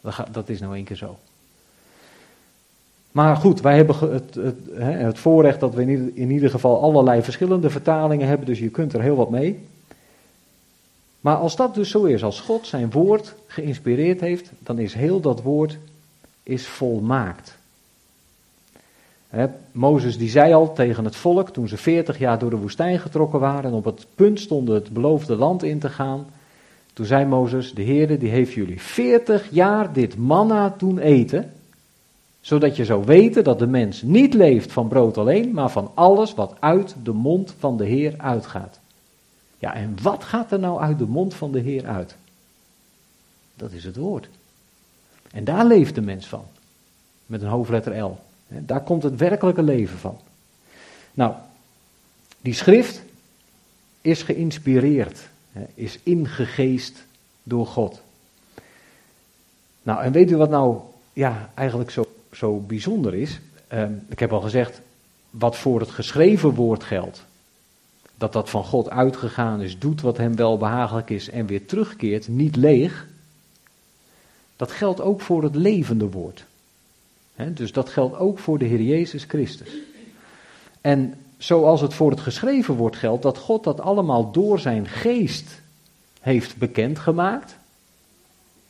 [0.00, 1.18] dat, dat is nou één keer zo.
[3.12, 6.82] Maar goed, wij hebben het, het, het voorrecht dat we in ieder, in ieder geval
[6.82, 9.58] allerlei verschillende vertalingen hebben, dus je kunt er heel wat mee.
[11.20, 15.20] Maar als dat dus zo is, als God zijn woord geïnspireerd heeft, dan is heel
[15.20, 15.78] dat woord
[16.42, 17.56] is volmaakt.
[19.72, 23.40] Mozes die zei al tegen het volk toen ze 40 jaar door de woestijn getrokken
[23.40, 26.26] waren en op het punt stonden het beloofde land in te gaan.
[26.92, 31.52] Toen zei Mozes, de Heerde die heeft jullie 40 jaar dit manna doen eten
[32.40, 36.34] zodat je zou weten dat de mens niet leeft van brood alleen, maar van alles
[36.34, 38.78] wat uit de mond van de Heer uitgaat.
[39.58, 42.16] Ja, en wat gaat er nou uit de mond van de Heer uit?
[43.54, 44.28] Dat is het woord.
[45.30, 46.44] En daar leeft de mens van.
[47.26, 48.18] Met een hoofdletter L.
[48.48, 50.18] Daar komt het werkelijke leven van.
[51.14, 51.34] Nou,
[52.40, 53.02] die schrift
[54.00, 55.28] is geïnspireerd,
[55.74, 57.04] is ingegeest
[57.42, 58.00] door God.
[59.82, 60.78] Nou, en weet u wat nou
[61.12, 63.40] ja, eigenlijk zo zo bijzonder is.
[63.68, 64.80] Ehm, ik heb al gezegd,
[65.30, 67.24] wat voor het geschreven woord geldt,
[68.16, 72.28] dat dat van God uitgegaan is, doet wat hem wel behagelijk is en weer terugkeert,
[72.28, 73.06] niet leeg.
[74.56, 76.44] Dat geldt ook voor het levende woord.
[77.54, 79.68] dus dat geldt ook voor de Heer Jezus Christus.
[80.80, 85.60] En zoals het voor het geschreven woord geldt, dat God dat allemaal door zijn geest
[86.20, 87.56] heeft bekendgemaakt.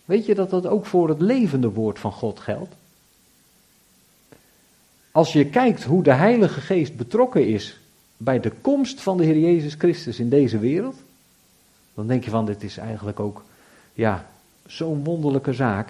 [0.05, 2.75] Weet je dat dat ook voor het levende woord van God geldt?
[5.19, 7.79] Als je kijkt hoe de Heilige Geest betrokken is
[8.17, 10.97] bij de komst van de Heer Jezus Christus in deze wereld,
[11.95, 13.45] dan denk je van dit is eigenlijk ook
[13.93, 14.27] ja,
[14.67, 15.89] zo'n wonderlijke zaak.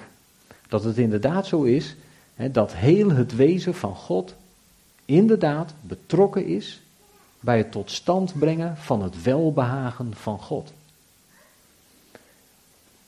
[0.68, 1.96] Dat het inderdaad zo is
[2.34, 4.34] hè, dat heel het wezen van God
[5.04, 6.80] inderdaad betrokken is
[7.40, 10.72] bij het tot stand brengen van het welbehagen van God.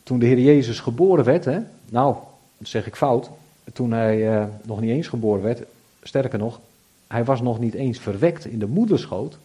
[0.02, 2.16] Toen de Heer Jezus geboren werd, hè, nou,
[2.58, 3.30] dat zeg ik fout,
[3.72, 5.62] toen hij uh, nog niet eens geboren werd,
[6.02, 6.60] sterker nog,
[7.06, 9.38] hij was nog niet eens verwekt in de moederschoot.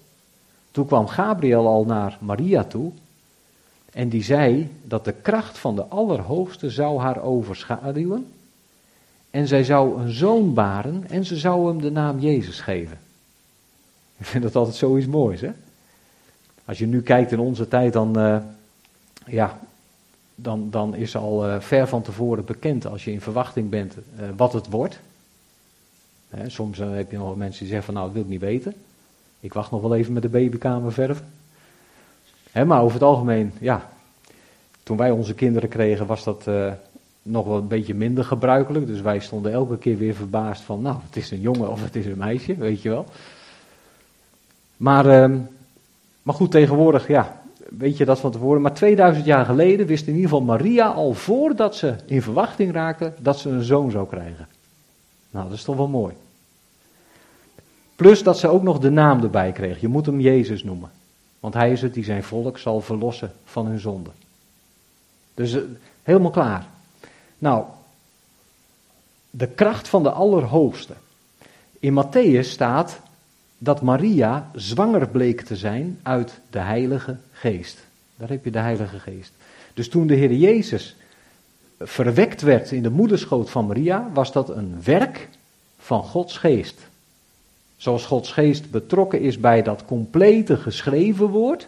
[0.71, 2.91] Toen kwam Gabriel al naar Maria toe.
[3.91, 8.27] En die zei dat de kracht van de Allerhoogste zou haar overschaduwen.
[9.29, 12.97] En zij zou een zoon baren en ze zou hem de naam Jezus geven.
[14.17, 15.51] Ik vind dat altijd zoiets moois, hè?
[16.65, 18.37] Als je nu kijkt in onze tijd, dan, uh,
[19.25, 19.59] ja,
[20.35, 24.25] dan, dan is al uh, ver van tevoren bekend als je in verwachting bent uh,
[24.35, 24.99] wat het wordt.
[26.47, 28.73] Soms uh, heb je nog mensen die zeggen van nou, dat wil ik niet weten.
[29.39, 31.17] Ik wacht nog wel even met de babykamer.
[32.51, 33.89] Hè, maar over het algemeen, ja,
[34.83, 36.47] toen wij onze kinderen kregen was dat
[37.25, 38.88] nog wel een beetje minder gebruikelijk.
[38.88, 41.95] Dus wij stonden elke keer weer verbaasd van nou, het is een jongen of het
[41.95, 43.05] is een meisje, weet je wel.
[44.77, 45.38] Maar, ehm,
[46.23, 48.61] maar goed, tegenwoordig, ja, weet je dat van tevoren.
[48.61, 53.13] Maar 2000 jaar geleden wist in ieder geval Maria al voordat ze in verwachting raakte
[53.19, 54.47] dat ze een zoon zou krijgen.
[55.36, 56.13] Nou, dat is toch wel mooi.
[57.95, 59.82] Plus dat ze ook nog de naam erbij kreeg.
[59.82, 60.91] Je moet hem Jezus noemen.
[61.39, 64.10] Want hij is het die zijn volk zal verlossen van hun zonde.
[65.34, 65.62] Dus uh,
[66.04, 66.67] helemaal klaar.
[67.38, 67.65] Nou,
[69.30, 70.93] de kracht van de Allerhoogste.
[71.80, 73.00] In Matthäus staat
[73.58, 77.86] dat Maria zwanger bleek te zijn uit de Heilige Geest.
[78.15, 79.32] Daar heb je de Heilige Geest.
[79.74, 80.95] Dus toen de Heer Jezus
[81.79, 85.29] verwekt werd in de moederschoot van Maria, was dat een werk
[85.77, 86.79] van Gods Geest.
[87.77, 91.67] Zoals Gods Geest betrokken is bij dat complete geschreven woord,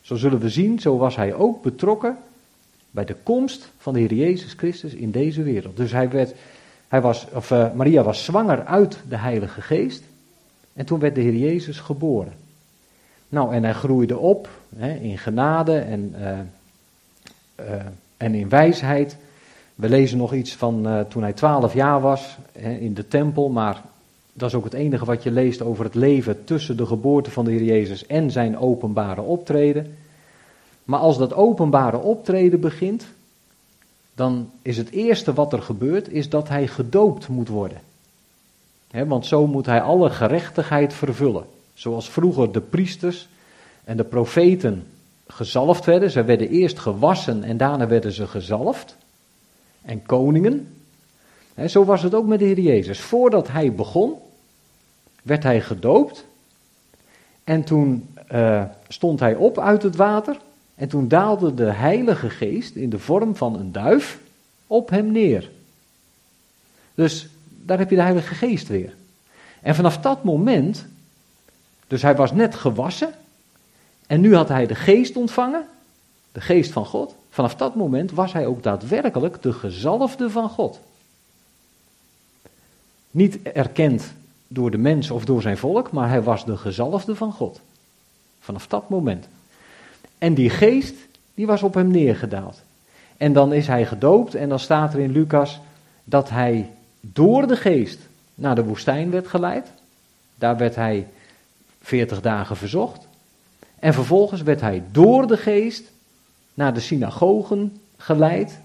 [0.00, 2.16] zo zullen we zien, zo was hij ook betrokken
[2.90, 5.76] bij de komst van de Heer Jezus Christus in deze wereld.
[5.76, 6.34] Dus hij werd,
[6.88, 10.02] hij was, of, uh, Maria was zwanger uit de Heilige Geest.
[10.72, 12.32] En toen werd de Heer Jezus geboren.
[13.28, 16.38] Nou, en hij groeide op hè, in genade en, uh,
[17.68, 17.84] uh,
[18.18, 19.16] en in wijsheid.
[19.74, 23.48] We lezen nog iets van uh, toen hij twaalf jaar was hè, in de tempel,
[23.48, 23.82] maar
[24.32, 27.44] dat is ook het enige wat je leest over het leven tussen de geboorte van
[27.44, 29.96] de Heer Jezus en zijn openbare optreden.
[30.84, 33.06] Maar als dat openbare optreden begint,
[34.14, 37.80] dan is het eerste wat er gebeurt, is dat hij gedoopt moet worden
[38.90, 41.44] want zo moet hij alle gerechtigheid vervullen.
[41.74, 43.28] Zoals vroeger de priesters
[43.84, 44.86] en de profeten
[45.28, 46.10] gezalfd werden.
[46.10, 48.96] Ze werden eerst gewassen en daarna werden ze gezalfd.
[49.82, 50.74] En koningen.
[51.66, 53.00] zo was het ook met de Heer Jezus.
[53.00, 54.14] Voordat hij begon,
[55.22, 56.26] werd hij gedoopt.
[57.44, 60.36] En toen uh, stond hij op uit het water.
[60.74, 64.18] En toen daalde de Heilige Geest in de vorm van een duif
[64.66, 65.50] op hem neer.
[66.94, 68.94] Dus daar heb je de Heilige Geest weer.
[69.60, 70.86] En vanaf dat moment,
[71.86, 73.14] dus hij was net gewassen,
[74.08, 75.66] en nu had hij de Geest ontvangen,
[76.32, 77.14] de Geest van God.
[77.30, 80.80] Vanaf dat moment was hij ook daadwerkelijk de gezalfde van God.
[83.10, 84.12] Niet erkend
[84.46, 87.60] door de mens of door zijn volk, maar hij was de gezalfde van God.
[88.40, 89.28] Vanaf dat moment.
[90.18, 90.94] En die geest,
[91.34, 92.62] die was op hem neergedaald.
[93.16, 95.60] En dan is hij gedoopt en dan staat er in Lucas
[96.04, 97.98] dat hij door de geest
[98.34, 99.66] naar de woestijn werd geleid.
[100.34, 101.06] Daar werd hij
[101.82, 103.07] 40 dagen verzocht.
[103.78, 105.82] En vervolgens werd hij door de geest
[106.54, 108.58] naar de synagogen geleid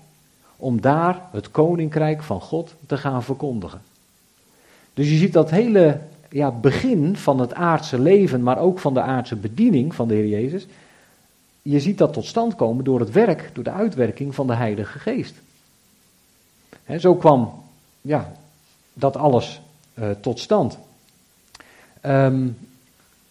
[0.56, 3.82] om daar het koninkrijk van God te gaan verkondigen.
[4.94, 6.00] Dus je ziet dat hele
[6.30, 10.28] ja, begin van het aardse leven, maar ook van de aardse bediening van de Heer
[10.28, 10.68] Jezus.
[11.62, 15.00] Je ziet dat tot stand komen door het werk, door de uitwerking van de Heilige
[15.00, 15.36] Geest.
[16.84, 17.64] He, zo kwam
[18.02, 18.32] ja,
[18.94, 19.62] dat alles
[19.94, 20.78] uh, tot stand.
[22.06, 22.58] Um,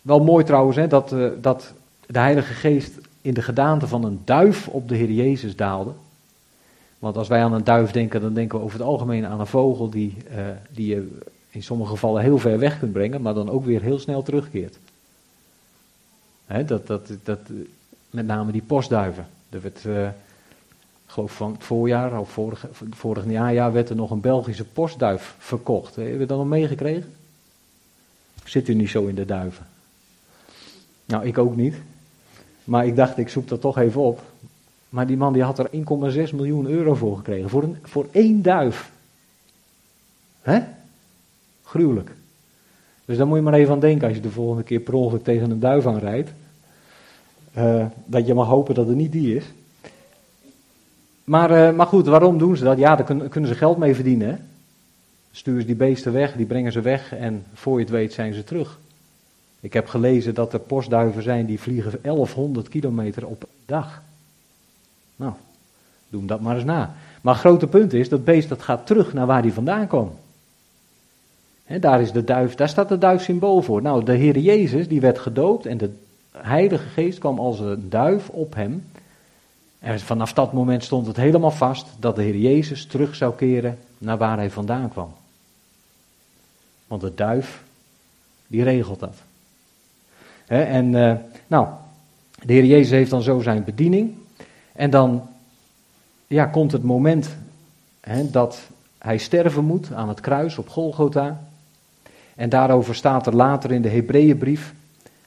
[0.03, 1.73] wel mooi trouwens hè, dat, uh, dat
[2.07, 5.93] de Heilige Geest in de gedaante van een duif op de Heer Jezus daalde.
[6.99, 9.47] Want als wij aan een duif denken, dan denken we over het algemeen aan een
[9.47, 11.19] vogel die, uh, die je
[11.51, 14.79] in sommige gevallen heel ver weg kunt brengen, maar dan ook weer heel snel terugkeert.
[16.47, 17.39] Hè, dat, dat, dat,
[18.11, 19.27] met name die postduiven.
[19.51, 19.85] Er werd
[21.07, 25.97] geloof van het voorjaar of vorig, vorig najaar werd er nog een Belgische postduif verkocht.
[25.97, 27.15] Heb je dat nog meegekregen?
[28.45, 29.67] Zit u niet zo in de duiven?
[31.13, 31.75] Nou, ik ook niet.
[32.65, 34.21] Maar ik dacht, ik zoek dat toch even op.
[34.89, 35.71] Maar die man die had er
[36.29, 37.51] 1,6 miljoen euro voor gekregen.
[37.51, 38.91] Voor, een, voor één duif.
[40.43, 40.61] Hè?
[41.63, 42.11] Gruwelijk.
[43.05, 45.25] Dus daar moet je maar even aan denken als je de volgende keer per ongeluk
[45.25, 46.31] tegen een duif aanrijdt.
[47.59, 49.45] Uh, dat je mag hopen dat het niet die is.
[51.25, 52.79] Maar, uh, maar goed, waarom doen ze dat?
[52.79, 54.29] Ja, daar kunnen, kunnen ze geld mee verdienen.
[54.29, 54.37] Hè?
[55.31, 58.35] Sturen ze die beesten weg, die brengen ze weg en voor je het weet zijn
[58.35, 58.79] ze terug.
[59.63, 64.03] Ik heb gelezen dat er postduiven zijn die vliegen 1100 kilometer op dag.
[65.17, 65.33] Nou,
[66.09, 66.95] doe dat maar eens na.
[67.21, 70.13] Maar het grote punt is, dat beest dat gaat terug naar waar hij vandaan kwam.
[71.65, 73.83] He, daar, is de duif, daar staat de duif symbool voor.
[73.83, 75.95] Nou, de Heer Jezus die werd gedoopt en de
[76.31, 78.85] Heilige Geest kwam als een duif op hem.
[79.79, 83.79] En vanaf dat moment stond het helemaal vast dat de Heer Jezus terug zou keren
[83.99, 85.15] naar waar hij vandaan kwam.
[86.87, 87.63] Want de duif,
[88.47, 89.15] die regelt dat.
[90.47, 91.15] En uh,
[91.47, 91.67] nou,
[92.45, 94.15] de Heer Jezus heeft dan zo zijn bediening.
[94.73, 95.29] En dan
[96.27, 97.29] ja, komt het moment
[98.31, 98.61] dat
[98.99, 101.45] hij sterven moet aan het kruis op Golgotha.
[102.35, 104.75] En daarover staat er later in de Hebreeënbrief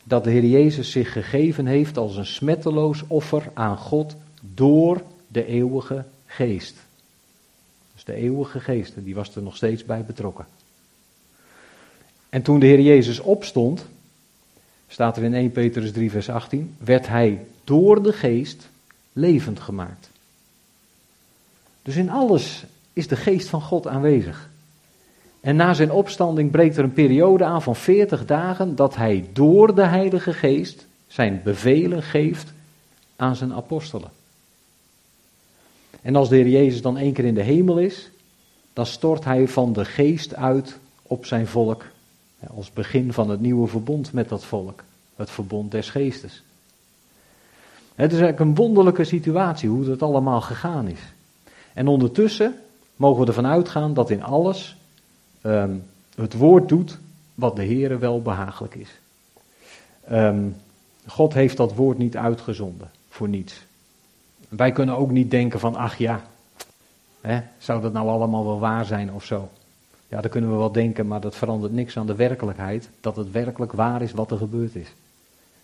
[0.03, 5.45] dat de Heer Jezus zich gegeven heeft als een smetteloos offer aan God door de
[5.45, 6.76] eeuwige geest.
[7.93, 10.45] Dus de eeuwige geest, die was er nog steeds bij betrokken.
[12.30, 13.86] En toen de Heer Jezus opstond,
[14.88, 18.69] staat er in 1 Petrus 3, vers 18, werd hij door de geest
[19.13, 20.09] levend gemaakt.
[21.81, 24.49] Dus in alles is de geest van God aanwezig.
[25.39, 29.75] En na zijn opstanding breekt er een periode aan van 40 dagen dat hij door
[29.75, 32.53] de Heilige Geest zijn bevelen geeft
[33.15, 34.09] aan zijn apostelen.
[36.01, 38.09] En als de Heer Jezus dan één keer in de hemel is,
[38.73, 41.86] dan stort hij van de geest uit op zijn volk.
[42.56, 44.84] Als begin van het nieuwe verbond met dat volk.
[45.16, 46.43] Het verbond des geestes.
[47.96, 51.00] Het is eigenlijk een wonderlijke situatie hoe dat allemaal gegaan is.
[51.74, 52.56] En ondertussen
[52.96, 54.76] mogen we ervan uitgaan dat in alles
[55.41, 55.84] um,
[56.16, 56.98] het woord doet
[57.36, 59.00] wat de Heere wel behagelijk is.
[60.12, 60.56] Um,
[61.08, 63.66] God heeft dat woord niet uitgezonden voor niets.
[64.50, 66.22] Wij kunnen ook niet denken van, ach ja,
[67.22, 69.50] hè, zou dat nou allemaal wel waar zijn of zo.
[70.08, 72.89] Ja, dat kunnen we wel denken, maar dat verandert niks aan de werkelijkheid.
[73.01, 74.93] Dat het werkelijk waar is wat er gebeurd is.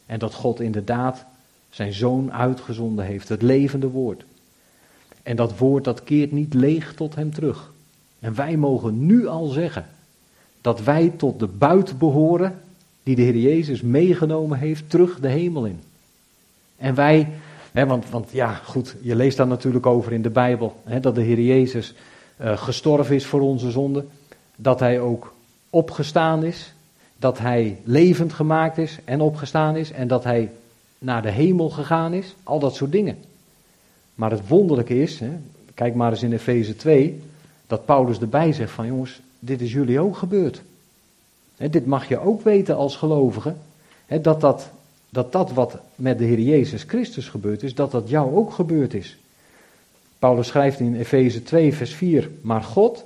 [0.05, 1.25] En dat God inderdaad
[1.69, 4.23] zijn zoon uitgezonden heeft, het levende woord.
[5.23, 7.71] En dat woord dat keert niet leeg tot hem terug.
[8.19, 9.85] En wij mogen nu al zeggen
[10.61, 12.59] dat wij tot de buit behoren
[13.03, 15.79] die de Heer Jezus meegenomen heeft terug de hemel in.
[16.77, 17.27] En wij,
[17.71, 21.15] hè, want, want ja goed, je leest daar natuurlijk over in de Bijbel, hè, dat
[21.15, 21.93] de Heer Jezus
[22.41, 24.09] uh, gestorven is voor onze zonden,
[24.61, 25.33] dat Hij ook
[25.69, 26.73] opgestaan is,
[27.17, 30.51] dat Hij levend gemaakt is en opgestaan is en dat Hij
[30.97, 33.17] naar de hemel gegaan is, al dat soort dingen.
[34.15, 35.31] Maar het wonderlijke is, hè,
[35.73, 37.21] kijk maar eens in Efeze 2,
[37.67, 40.61] dat Paulus erbij zegt van jongens, dit is jullie ook gebeurd.
[41.57, 43.53] Hè, dit mag je ook weten als gelovige,
[44.05, 44.69] hè, dat, dat,
[45.09, 48.93] dat dat wat met de Heer Jezus Christus gebeurd is, dat dat jou ook gebeurd
[48.93, 49.17] is.
[50.19, 53.05] Paulus schrijft in Efeze 2, vers 4, maar God,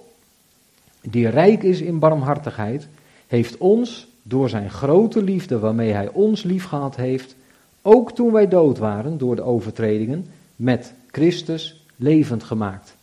[1.09, 2.87] die rijk is in barmhartigheid,
[3.27, 7.35] heeft ons door zijn grote liefde waarmee hij ons liefgehad heeft,
[7.81, 12.95] ook toen wij dood waren door de overtredingen, met Christus levend gemaakt.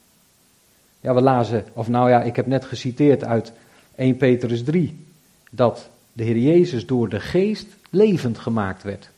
[1.00, 3.53] Ja, we lazen, of nou ja, ik heb net geciteerd uit
[3.94, 5.07] 1 Petrus 3,
[5.50, 9.11] dat de Heer Jezus door de geest levend gemaakt werd.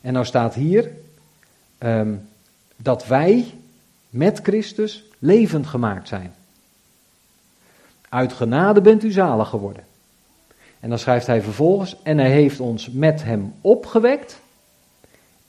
[0.00, 0.90] En nou staat hier
[1.78, 2.28] um,
[2.76, 3.54] dat wij
[4.10, 6.34] met Christus levend gemaakt zijn.
[8.08, 9.84] Uit genade bent u zalig geworden.
[10.80, 14.40] En dan schrijft hij vervolgens, en hij heeft ons met hem opgewekt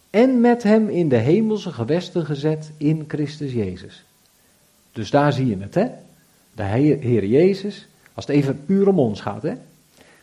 [0.10, 4.04] en met hem in de hemelse gewesten gezet in Christus Jezus.
[4.92, 5.88] Dus daar zie je het, hè?
[6.56, 9.54] De Heer Jezus, als het even puur om ons gaat, hè?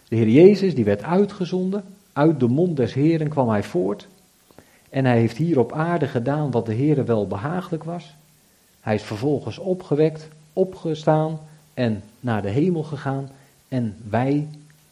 [0.09, 4.09] De Heer Jezus, die werd uitgezonden, uit de mond des Heeren kwam hij voort.
[4.91, 8.15] En hij heeft hier op aarde gedaan wat de Heer wel behagelijk was.
[8.81, 11.39] Hij is vervolgens opgewekt, opgestaan
[11.77, 13.31] en naar de hemel gegaan.
[13.69, 14.49] En wij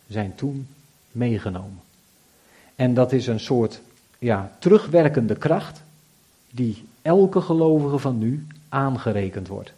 [0.07, 0.67] zijn toen
[1.13, 1.81] meegenomen.
[2.77, 3.81] En dat is een soort
[4.19, 5.83] ja, terugwerkende kracht
[6.51, 9.73] die elke gelovige van nu aangerekend wordt.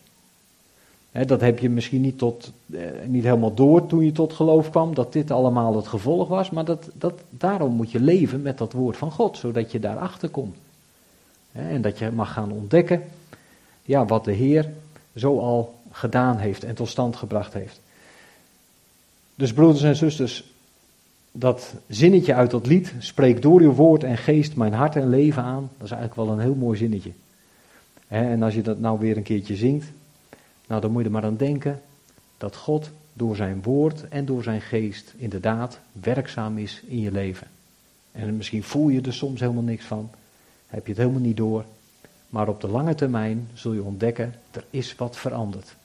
[1.11, 4.95] dat heb je misschien niet, tot, eh, niet helemaal door toen je tot geloof kwam,
[4.95, 8.73] dat dit allemaal het gevolg was, maar dat, dat, daarom moet je leven met dat
[8.73, 10.57] woord van God, zodat je daarachter komt.
[11.53, 13.03] en dat je mag gaan ontdekken
[13.83, 14.73] ja, wat de Heer
[15.15, 17.81] zo al gedaan heeft en tot stand gebracht heeft.
[19.35, 20.45] Dus broeders en zusters,
[21.33, 25.43] dat zinnetje uit dat lied, spreek door uw woord en geest mijn hart en leven
[25.43, 27.11] aan, dat is eigenlijk wel een heel mooi zinnetje.
[28.09, 29.87] En als je dat nou weer een keertje zingt,
[30.67, 31.81] nou dan moet je er maar aan denken
[32.39, 37.47] dat God door zijn woord en door zijn geest inderdaad werkzaam is in je leven.
[38.13, 40.11] En misschien voel je er soms helemaal niks van,
[40.67, 41.65] heb je het helemaal niet door,
[42.29, 45.77] maar op de lange termijn zul je ontdekken, er is wat veranderd.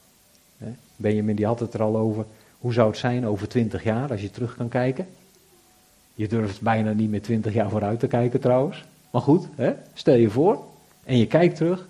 [0.95, 2.25] Benjamin die had het er al over,
[2.57, 5.07] hoe zou het zijn over twintig jaar als je terug kan kijken?
[6.13, 8.85] Je durft bijna niet meer twintig jaar vooruit te kijken trouwens.
[9.11, 9.73] Maar goed, hè?
[9.93, 10.63] stel je voor
[11.03, 11.87] en je kijkt terug.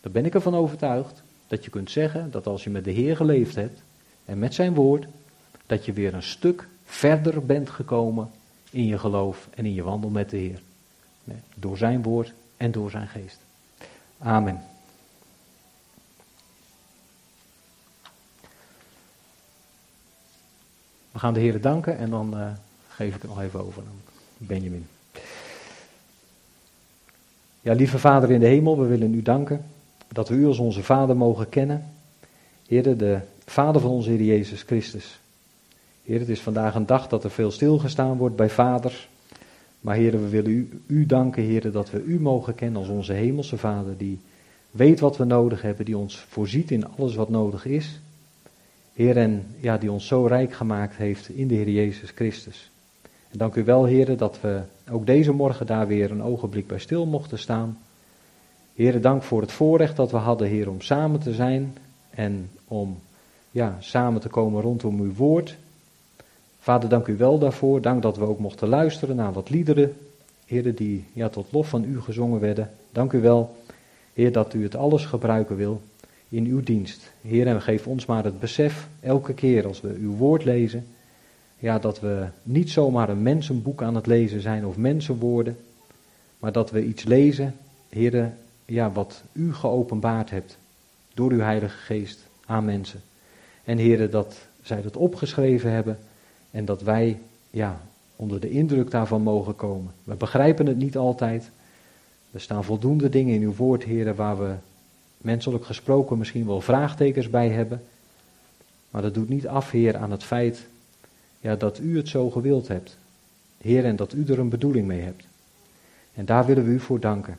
[0.00, 3.16] Dan ben ik ervan overtuigd dat je kunt zeggen dat als je met de Heer
[3.16, 3.82] geleefd hebt
[4.24, 5.06] en met zijn woord,
[5.66, 8.30] dat je weer een stuk verder bent gekomen
[8.70, 10.60] in je geloof en in je wandel met de Heer.
[11.54, 13.38] Door zijn woord en door zijn geest.
[14.18, 14.69] Amen.
[21.12, 22.38] We gaan de Heer danken en dan.
[22.38, 22.50] Uh,
[23.00, 24.00] geef ik het nog even over aan
[24.36, 24.86] Benjamin.
[27.60, 29.64] Ja, lieve Vader in de hemel, we willen u danken
[30.08, 31.84] dat we u als onze Vader mogen kennen.
[32.66, 35.20] Heer, de Vader van onze Heer Jezus Christus.
[36.04, 39.08] Heer, het is vandaag een dag dat er veel stilgestaan wordt bij vaders.
[39.80, 43.12] Maar Heer, we willen u, u danken, Heer, dat we u mogen kennen als onze
[43.12, 44.18] hemelse Vader, die
[44.70, 48.00] weet wat we nodig hebben, die ons voorziet in alles wat nodig is.
[49.00, 52.70] Heer, en ja, die ons zo rijk gemaakt heeft in de Heer Jezus Christus.
[53.02, 56.78] En dank u wel, Heer, dat we ook deze morgen daar weer een ogenblik bij
[56.78, 57.78] stil mochten staan.
[58.74, 61.76] Heer, dank voor het voorrecht dat we hadden, Heer, om samen te zijn
[62.10, 62.98] en om
[63.50, 65.56] ja, samen te komen rondom uw woord.
[66.58, 67.80] Vader, dank u wel daarvoor.
[67.80, 69.96] Dank dat we ook mochten luisteren naar wat liederen,
[70.46, 72.70] Heer, die ja, tot lof van u gezongen werden.
[72.92, 73.56] Dank u wel,
[74.12, 75.80] Heer, dat u het alles gebruiken wil
[76.30, 77.12] in uw dienst.
[77.20, 80.86] Heer, en geef ons maar het besef, elke keer als we uw woord lezen,
[81.58, 85.56] ja, dat we niet zomaar een mensenboek aan het lezen zijn of mensenwoorden,
[86.38, 87.54] maar dat we iets lezen,
[87.88, 88.32] Heer,
[88.64, 90.58] ja, wat u geopenbaard hebt
[91.14, 93.00] door uw Heilige Geest aan mensen.
[93.64, 95.98] En Heer, dat zij dat opgeschreven hebben
[96.50, 97.18] en dat wij
[97.50, 97.80] ja,
[98.16, 99.92] onder de indruk daarvan mogen komen.
[100.04, 101.50] We begrijpen het niet altijd.
[102.30, 104.54] Er staan voldoende dingen in uw woord, Heer, waar we
[105.20, 107.82] menselijk gesproken misschien wel vraagtekens bij hebben.
[108.90, 110.66] Maar dat doet niet af, Heer, aan het feit
[111.40, 112.98] ja, dat u het zo gewild hebt.
[113.58, 115.24] Heer, en dat u er een bedoeling mee hebt.
[116.14, 117.36] En daar willen we u voor danken.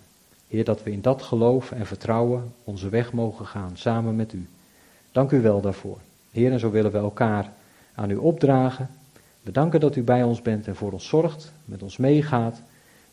[0.48, 4.48] Heer, dat we in dat geloof en vertrouwen onze weg mogen gaan, samen met u.
[5.12, 5.98] Dank u wel daarvoor.
[6.32, 7.52] Heer, en zo willen we elkaar
[7.96, 8.90] aan u opdragen.
[9.42, 12.62] We danken dat u bij ons bent en voor ons zorgt, met ons meegaat.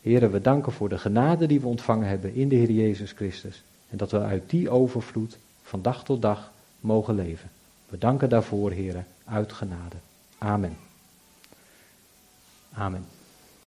[0.01, 3.63] Heer, we danken voor de genade die we ontvangen hebben in de Heer Jezus Christus.
[3.89, 7.49] En dat we uit die overvloed van dag tot dag mogen leven.
[7.89, 9.95] We danken daarvoor, Heer, uit genade.
[10.37, 10.77] Amen.
[12.73, 13.05] Amen.